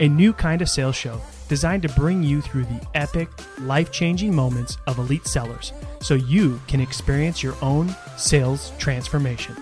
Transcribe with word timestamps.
a 0.00 0.08
new 0.08 0.32
kind 0.32 0.62
of 0.62 0.68
sales 0.68 0.96
show 0.96 1.20
designed 1.46 1.82
to 1.82 1.88
bring 1.90 2.22
you 2.22 2.40
through 2.40 2.64
the 2.64 2.80
epic, 2.94 3.28
life 3.60 3.92
changing 3.92 4.34
moments 4.34 4.78
of 4.86 4.98
elite 4.98 5.26
sellers 5.26 5.74
so 6.00 6.14
you 6.14 6.58
can 6.66 6.80
experience 6.80 7.42
your 7.42 7.54
own 7.60 7.94
sales 8.16 8.72
transformation. 8.78 9.54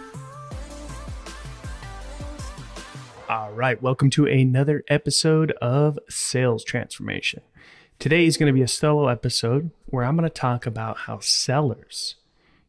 All 3.28 3.50
right, 3.50 3.83
welcome 3.83 4.11
to 4.11 4.27
another 4.27 4.84
episode 4.86 5.50
of 5.61 5.98
Sales 6.08 6.62
Transformation. 6.62 7.42
Today 7.98 8.25
is 8.25 8.36
going 8.36 8.47
to 8.47 8.56
be 8.56 8.62
a 8.62 8.69
solo 8.69 9.08
episode 9.08 9.73
where 9.86 10.05
I'm 10.05 10.17
going 10.17 10.28
to 10.28 10.33
talk 10.33 10.67
about 10.67 10.98
how 10.98 11.19
sellers 11.19 12.14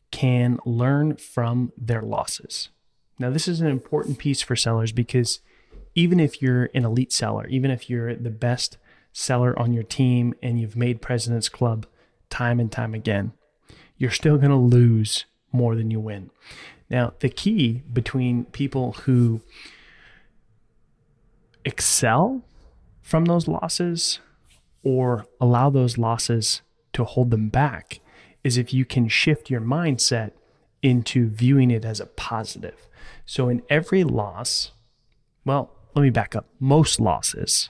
can 0.09 0.57
learn 0.65 1.17
from 1.17 1.71
their 1.77 2.01
losses. 2.01 2.69
Now, 3.19 3.29
this 3.29 3.47
is 3.47 3.61
an 3.61 3.67
important 3.67 4.17
piece 4.17 4.41
for 4.41 4.55
sellers 4.55 4.91
because 4.91 5.39
even 5.95 6.19
if 6.19 6.41
you're 6.41 6.69
an 6.73 6.85
elite 6.85 7.11
seller, 7.11 7.47
even 7.47 7.71
if 7.71 7.89
you're 7.89 8.15
the 8.15 8.29
best 8.29 8.77
seller 9.11 9.57
on 9.57 9.73
your 9.73 9.83
team 9.83 10.33
and 10.41 10.59
you've 10.59 10.75
made 10.75 11.01
President's 11.01 11.49
Club 11.49 11.85
time 12.29 12.59
and 12.59 12.71
time 12.71 12.93
again, 12.93 13.33
you're 13.97 14.11
still 14.11 14.37
going 14.37 14.49
to 14.49 14.55
lose 14.55 15.25
more 15.51 15.75
than 15.75 15.91
you 15.91 15.99
win. 15.99 16.29
Now, 16.89 17.13
the 17.19 17.29
key 17.29 17.83
between 17.91 18.45
people 18.45 18.93
who 18.93 19.41
excel 21.65 22.43
from 23.01 23.25
those 23.25 23.47
losses 23.47 24.19
or 24.83 25.25
allow 25.41 25.69
those 25.69 25.97
losses 25.97 26.61
to 26.93 27.03
hold 27.03 27.31
them 27.31 27.49
back 27.49 27.99
is 28.43 28.57
if 28.57 28.73
you 28.73 28.85
can 28.85 29.07
shift 29.07 29.49
your 29.49 29.61
mindset 29.61 30.31
into 30.81 31.27
viewing 31.27 31.69
it 31.69 31.83
as 31.83 31.99
a 31.99 32.05
positive. 32.05 32.87
So, 33.25 33.49
in 33.49 33.61
every 33.69 34.03
loss, 34.03 34.71
well, 35.45 35.75
let 35.95 36.03
me 36.03 36.09
back 36.09 36.35
up. 36.35 36.45
Most 36.59 36.99
losses, 36.99 37.69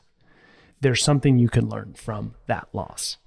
there's 0.81 1.03
something 1.03 1.37
you 1.37 1.49
can 1.49 1.69
learn 1.69 1.93
from 1.93 2.35
that 2.47 2.67
loss. 2.73 3.17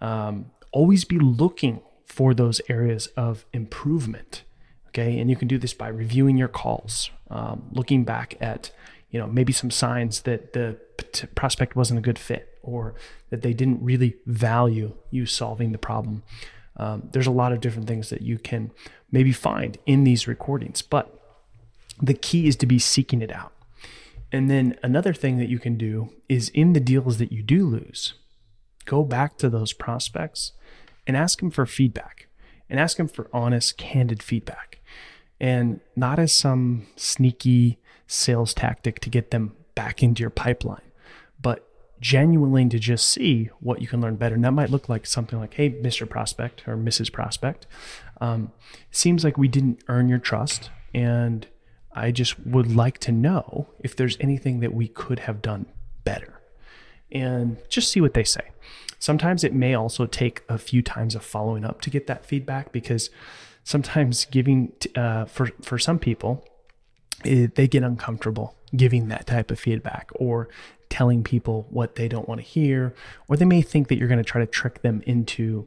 Um, 0.00 0.50
always 0.72 1.04
be 1.04 1.18
looking 1.18 1.80
for 2.06 2.34
those 2.34 2.60
areas 2.68 3.06
of 3.16 3.44
improvement. 3.52 4.44
Okay. 4.88 5.18
And 5.18 5.30
you 5.30 5.36
can 5.36 5.46
do 5.46 5.58
this 5.58 5.72
by 5.72 5.88
reviewing 5.88 6.36
your 6.36 6.48
calls, 6.48 7.10
um, 7.30 7.68
looking 7.70 8.04
back 8.04 8.36
at, 8.40 8.72
you 9.10 9.20
know, 9.20 9.26
maybe 9.26 9.52
some 9.52 9.70
signs 9.70 10.22
that 10.22 10.52
the 10.52 10.78
prospect 11.34 11.76
wasn't 11.76 11.98
a 11.98 12.02
good 12.02 12.18
fit 12.18 12.58
or 12.62 12.94
that 13.30 13.42
they 13.42 13.52
didn't 13.52 13.82
really 13.82 14.16
value 14.26 14.94
you 15.10 15.26
solving 15.26 15.72
the 15.72 15.78
problem. 15.78 16.22
Um, 16.76 17.08
there's 17.12 17.26
a 17.26 17.32
lot 17.32 17.52
of 17.52 17.60
different 17.60 17.86
things 17.86 18.10
that 18.10 18.22
you 18.22 18.38
can 18.38 18.72
maybe 19.12 19.32
find 19.32 19.78
in 19.86 20.04
these 20.04 20.26
recordings, 20.26 20.82
but 20.82 21.16
the 22.02 22.14
key 22.14 22.48
is 22.48 22.56
to 22.56 22.66
be 22.66 22.78
seeking 22.78 23.22
it 23.22 23.30
out. 23.32 23.52
And 24.32 24.50
then 24.50 24.76
another 24.82 25.12
thing 25.12 25.38
that 25.38 25.48
you 25.48 25.58
can 25.58 25.76
do 25.76 26.10
is 26.28 26.48
in 26.50 26.72
the 26.72 26.80
deals 26.80 27.18
that 27.18 27.32
you 27.32 27.42
do 27.42 27.66
lose, 27.66 28.14
go 28.84 29.02
back 29.02 29.36
to 29.38 29.50
those 29.50 29.72
prospects 29.72 30.52
and 31.06 31.16
ask 31.16 31.40
them 31.40 31.50
for 31.50 31.66
feedback 31.66 32.28
and 32.68 32.78
ask 32.78 32.96
them 32.96 33.08
for 33.08 33.28
honest, 33.32 33.76
candid 33.76 34.22
feedback. 34.22 34.78
And 35.40 35.80
not 35.96 36.18
as 36.18 36.32
some 36.32 36.86
sneaky 36.96 37.78
sales 38.06 38.54
tactic 38.54 39.00
to 39.00 39.10
get 39.10 39.30
them 39.30 39.56
back 39.74 40.02
into 40.02 40.20
your 40.20 40.30
pipeline, 40.30 40.82
but 41.40 41.66
genuinely 42.00 42.68
to 42.68 42.78
just 42.78 43.08
see 43.08 43.50
what 43.60 43.80
you 43.80 43.88
can 43.88 44.00
learn 44.00 44.16
better. 44.16 44.34
And 44.34 44.44
that 44.44 44.52
might 44.52 44.70
look 44.70 44.88
like 44.88 45.06
something 45.06 45.38
like, 45.38 45.54
hey, 45.54 45.70
Mr. 45.70 46.08
Prospect 46.08 46.66
or 46.68 46.76
Mrs. 46.76 47.12
Prospect, 47.12 47.66
um, 48.20 48.52
seems 48.90 49.24
like 49.24 49.36
we 49.36 49.48
didn't 49.48 49.82
earn 49.88 50.08
your 50.08 50.18
trust. 50.18 50.70
And 50.94 51.46
I 51.92 52.10
just 52.10 52.38
would 52.46 52.74
like 52.74 52.98
to 52.98 53.12
know 53.12 53.68
if 53.80 53.96
there's 53.96 54.16
anything 54.20 54.60
that 54.60 54.72
we 54.74 54.88
could 54.88 55.20
have 55.20 55.42
done 55.42 55.66
better. 56.04 56.40
And 57.10 57.56
just 57.68 57.90
see 57.90 58.00
what 58.00 58.14
they 58.14 58.24
say. 58.24 58.50
Sometimes 58.98 59.42
it 59.42 59.52
may 59.52 59.74
also 59.74 60.06
take 60.06 60.42
a 60.48 60.58
few 60.58 60.82
times 60.82 61.14
of 61.14 61.24
following 61.24 61.64
up 61.64 61.80
to 61.80 61.90
get 61.90 62.06
that 62.06 62.24
feedback 62.24 62.70
because 62.70 63.10
sometimes 63.64 64.26
giving, 64.26 64.72
uh, 64.94 65.24
for, 65.24 65.48
for 65.62 65.78
some 65.78 65.98
people, 65.98 66.44
it, 67.24 67.54
they 67.54 67.66
get 67.66 67.82
uncomfortable 67.82 68.54
giving 68.76 69.08
that 69.08 69.26
type 69.26 69.50
of 69.50 69.58
feedback 69.58 70.10
or 70.14 70.48
telling 70.88 71.22
people 71.22 71.66
what 71.70 71.94
they 71.94 72.08
don't 72.08 72.28
want 72.28 72.40
to 72.40 72.46
hear, 72.46 72.94
or 73.28 73.36
they 73.36 73.44
may 73.44 73.62
think 73.62 73.88
that 73.88 73.96
you're 73.96 74.08
going 74.08 74.18
to 74.18 74.24
try 74.24 74.40
to 74.40 74.46
trick 74.46 74.82
them 74.82 75.02
into, 75.06 75.66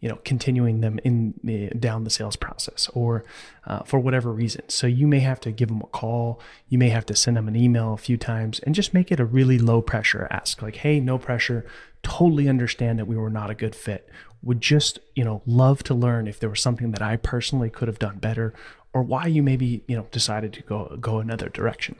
you 0.00 0.08
know, 0.08 0.18
continuing 0.24 0.80
them 0.80 0.98
in 1.02 1.34
the, 1.42 1.68
down 1.70 2.04
the 2.04 2.10
sales 2.10 2.36
process, 2.36 2.88
or 2.94 3.24
uh, 3.66 3.80
for 3.80 3.98
whatever 3.98 4.32
reason. 4.32 4.62
So 4.68 4.86
you 4.86 5.06
may 5.06 5.20
have 5.20 5.40
to 5.40 5.50
give 5.50 5.68
them 5.68 5.80
a 5.82 5.86
call, 5.86 6.40
you 6.68 6.78
may 6.78 6.88
have 6.90 7.06
to 7.06 7.16
send 7.16 7.36
them 7.36 7.48
an 7.48 7.56
email 7.56 7.94
a 7.94 7.98
few 7.98 8.16
times, 8.16 8.60
and 8.60 8.74
just 8.74 8.94
make 8.94 9.10
it 9.10 9.20
a 9.20 9.24
really 9.24 9.58
low 9.58 9.82
pressure 9.82 10.28
ask, 10.30 10.62
like, 10.62 10.76
"Hey, 10.76 11.00
no 11.00 11.18
pressure. 11.18 11.66
Totally 12.02 12.48
understand 12.48 12.98
that 12.98 13.06
we 13.06 13.16
were 13.16 13.30
not 13.30 13.50
a 13.50 13.54
good 13.54 13.74
fit. 13.74 14.08
Would 14.40 14.60
just, 14.60 15.00
you 15.16 15.24
know, 15.24 15.42
love 15.46 15.82
to 15.84 15.94
learn 15.94 16.28
if 16.28 16.38
there 16.38 16.48
was 16.48 16.60
something 16.60 16.92
that 16.92 17.02
I 17.02 17.16
personally 17.16 17.70
could 17.70 17.88
have 17.88 17.98
done 17.98 18.18
better, 18.18 18.54
or 18.92 19.02
why 19.02 19.26
you 19.26 19.42
maybe 19.42 19.82
you 19.86 19.96
know 19.96 20.06
decided 20.12 20.52
to 20.54 20.62
go 20.62 20.96
go 21.00 21.18
another 21.18 21.48
direction. 21.48 21.96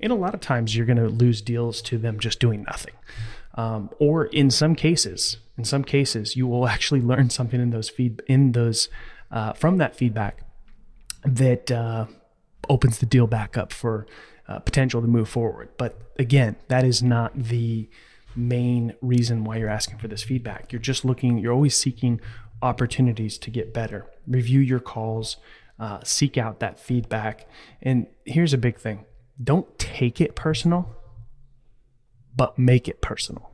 And 0.00 0.12
a 0.12 0.16
lot 0.16 0.34
of 0.34 0.40
times 0.40 0.74
you're 0.74 0.86
going 0.86 0.96
to 0.96 1.08
lose 1.08 1.42
deals 1.42 1.82
to 1.82 1.98
them 1.98 2.18
just 2.18 2.40
doing 2.40 2.62
nothing, 2.64 2.94
um, 3.54 3.90
or 3.98 4.24
in 4.26 4.50
some 4.50 4.74
cases, 4.74 5.36
in 5.62 5.64
some 5.64 5.84
cases 5.84 6.36
you 6.36 6.46
will 6.46 6.66
actually 6.74 7.00
learn 7.00 7.30
something 7.30 7.60
in 7.60 7.70
those 7.70 7.88
feed 7.88 8.22
in 8.26 8.52
those 8.52 8.88
uh, 9.30 9.52
from 9.52 9.78
that 9.78 9.96
feedback 9.96 10.42
that 11.24 11.70
uh, 11.70 12.06
opens 12.68 12.98
the 12.98 13.06
deal 13.06 13.26
back 13.26 13.56
up 13.56 13.72
for 13.72 14.06
uh, 14.48 14.58
potential 14.58 15.00
to 15.00 15.06
move 15.06 15.28
forward. 15.28 15.68
But 15.78 15.98
again, 16.18 16.56
that 16.68 16.84
is 16.84 17.02
not 17.02 17.32
the 17.34 17.88
main 18.34 18.94
reason 19.00 19.44
why 19.44 19.56
you're 19.56 19.68
asking 19.68 19.98
for 19.98 20.08
this 20.08 20.22
feedback. 20.22 20.72
You're 20.72 20.82
just 20.82 21.04
looking. 21.04 21.38
You're 21.38 21.52
always 21.52 21.76
seeking 21.76 22.20
opportunities 22.60 23.38
to 23.38 23.50
get 23.50 23.72
better. 23.72 24.06
Review 24.26 24.60
your 24.60 24.80
calls 24.80 25.36
uh, 25.82 25.98
seek 26.04 26.38
out 26.38 26.60
that 26.60 26.78
feedback. 26.78 27.48
And 27.82 28.06
here's 28.24 28.52
a 28.52 28.58
big 28.58 28.78
thing 28.78 29.04
don't 29.42 29.78
take 29.78 30.20
it 30.20 30.34
personal, 30.34 30.94
but 32.36 32.58
make 32.58 32.88
it 32.88 33.00
personal. 33.00 33.51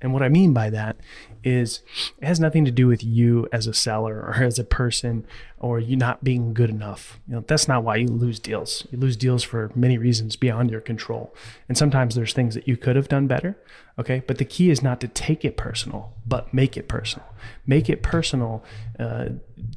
And 0.00 0.12
what 0.12 0.22
I 0.22 0.28
mean 0.28 0.52
by 0.52 0.70
that 0.70 0.96
is 1.42 1.82
it 2.18 2.26
has 2.26 2.38
nothing 2.38 2.64
to 2.64 2.70
do 2.70 2.86
with 2.86 3.02
you 3.02 3.48
as 3.52 3.66
a 3.66 3.74
seller 3.74 4.16
or 4.16 4.34
as 4.42 4.58
a 4.58 4.64
person 4.64 5.26
or 5.58 5.80
you 5.80 5.96
not 5.96 6.22
being 6.22 6.54
good 6.54 6.70
enough. 6.70 7.18
You 7.26 7.36
know, 7.36 7.44
that's 7.46 7.68
not 7.68 7.82
why 7.82 7.96
you 7.96 8.06
lose 8.06 8.38
deals. 8.38 8.86
You 8.90 8.98
lose 8.98 9.16
deals 9.16 9.42
for 9.42 9.70
many 9.74 9.98
reasons 9.98 10.36
beyond 10.36 10.70
your 10.70 10.80
control. 10.80 11.34
And 11.68 11.76
sometimes 11.76 12.14
there's 12.14 12.32
things 12.32 12.54
that 12.54 12.68
you 12.68 12.76
could 12.76 12.96
have 12.96 13.08
done 13.08 13.26
better. 13.26 13.56
Okay. 13.98 14.22
But 14.26 14.38
the 14.38 14.44
key 14.44 14.70
is 14.70 14.82
not 14.82 15.00
to 15.00 15.08
take 15.08 15.44
it 15.44 15.56
personal, 15.56 16.12
but 16.26 16.54
make 16.54 16.76
it 16.76 16.88
personal. 16.88 17.26
Make 17.66 17.88
it 17.88 18.02
personal 18.02 18.64
uh, 18.98 19.30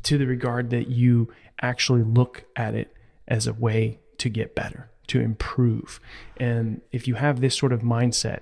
to 0.04 0.18
the 0.18 0.28
regard 0.28 0.70
that 0.70 0.88
you 0.88 1.34
actually 1.62 2.04
look 2.04 2.46
at 2.56 2.76
it 2.76 2.96
as 3.28 3.48
a 3.48 3.54
way 3.54 4.00
to 4.18 4.30
get 4.30 4.54
better, 4.54 4.90
to 5.08 5.20
improve. 5.20 6.00
And 6.38 6.82
if 6.92 7.08
you 7.08 7.16
have 7.16 7.42
this 7.42 7.58
sort 7.58 7.74
of 7.74 7.82
mindset 7.82 8.42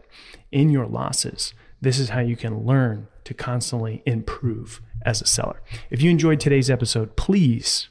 in 0.52 0.70
your 0.70 0.86
losses, 0.86 1.54
this 1.82 2.00
is 2.00 2.10
how 2.10 2.20
you 2.20 2.36
can 2.36 2.66
learn 2.66 3.08
to 3.24 3.34
constantly 3.34 4.04
improve 4.06 4.82
as 5.06 5.22
a 5.22 5.28
seller. 5.28 5.62
If 5.90 6.02
you 6.02 6.10
enjoyed 6.10 6.40
today's 6.40 6.70
episode, 6.70 7.16
please 7.16 7.88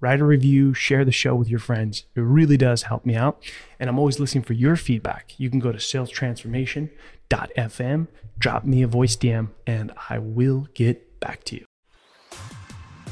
write 0.00 0.20
a 0.20 0.24
review, 0.24 0.74
share 0.74 1.04
the 1.04 1.12
show 1.12 1.34
with 1.34 1.48
your 1.48 1.58
friends. 1.58 2.04
It 2.14 2.20
really 2.20 2.56
does 2.56 2.82
help 2.82 3.06
me 3.06 3.14
out. 3.14 3.42
And 3.80 3.88
I'm 3.88 3.98
always 3.98 4.20
listening 4.20 4.44
for 4.44 4.52
your 4.52 4.76
feedback. 4.76 5.32
You 5.38 5.48
can 5.48 5.60
go 5.60 5.72
to 5.72 5.78
salestransformation.fm, 5.78 8.08
drop 8.38 8.64
me 8.64 8.82
a 8.82 8.88
voice 8.88 9.16
DM, 9.16 9.48
and 9.66 9.92
I 10.10 10.18
will 10.18 10.68
get 10.74 11.20
back 11.20 11.44
to 11.44 11.56
you. 11.56 11.64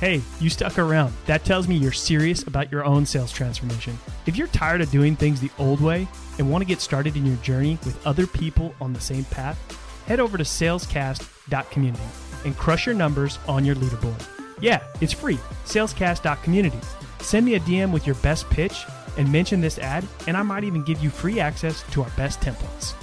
Hey, 0.00 0.22
you 0.40 0.48
stuck 0.48 0.78
around. 0.78 1.12
That 1.26 1.44
tells 1.44 1.68
me 1.68 1.76
you're 1.76 1.92
serious 1.92 2.44
about 2.44 2.72
your 2.72 2.86
own 2.86 3.04
sales 3.04 3.32
transformation. 3.32 3.98
If 4.26 4.36
you're 4.36 4.46
tired 4.48 4.80
of 4.80 4.90
doing 4.90 5.14
things 5.14 5.40
the 5.40 5.50
old 5.58 5.80
way 5.80 6.08
and 6.38 6.50
want 6.50 6.62
to 6.62 6.66
get 6.66 6.80
started 6.80 7.16
in 7.16 7.26
your 7.26 7.36
journey 7.36 7.78
with 7.84 8.04
other 8.06 8.26
people 8.26 8.74
on 8.80 8.94
the 8.94 9.00
same 9.00 9.24
path, 9.24 9.58
head 10.06 10.20
over 10.20 10.38
to 10.38 10.44
salescast.community 10.44 12.02
and 12.44 12.56
crush 12.56 12.86
your 12.86 12.94
numbers 12.94 13.38
on 13.46 13.64
your 13.64 13.76
leaderboard. 13.76 14.26
Yeah, 14.60 14.82
it's 15.00 15.12
free. 15.12 15.38
Salescast.community. 15.64 16.78
Send 17.20 17.46
me 17.46 17.54
a 17.54 17.60
DM 17.60 17.92
with 17.92 18.06
your 18.06 18.16
best 18.16 18.48
pitch 18.50 18.84
and 19.16 19.30
mention 19.30 19.60
this 19.60 19.78
ad, 19.78 20.06
and 20.26 20.36
I 20.36 20.42
might 20.42 20.64
even 20.64 20.82
give 20.82 21.02
you 21.02 21.10
free 21.10 21.40
access 21.40 21.82
to 21.92 22.02
our 22.02 22.10
best 22.10 22.40
templates. 22.40 22.94